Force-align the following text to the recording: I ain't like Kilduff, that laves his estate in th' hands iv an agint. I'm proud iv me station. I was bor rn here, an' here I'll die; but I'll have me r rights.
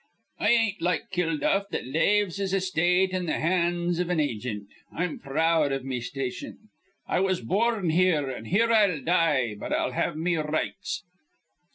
I 0.39 0.49
ain't 0.49 0.81
like 0.81 1.11
Kilduff, 1.11 1.69
that 1.69 1.85
laves 1.85 2.37
his 2.37 2.55
estate 2.55 3.11
in 3.11 3.27
th' 3.27 3.37
hands 3.39 3.99
iv 3.99 4.09
an 4.09 4.17
agint. 4.19 4.65
I'm 4.91 5.19
proud 5.19 5.71
iv 5.71 5.85
me 5.85 6.01
station. 6.01 6.57
I 7.07 7.19
was 7.19 7.41
bor 7.41 7.75
rn 7.79 7.91
here, 7.91 8.27
an' 8.31 8.45
here 8.45 8.71
I'll 8.71 8.99
die; 9.03 9.55
but 9.59 9.71
I'll 9.71 9.91
have 9.91 10.17
me 10.17 10.37
r 10.37 10.43
rights. 10.49 11.03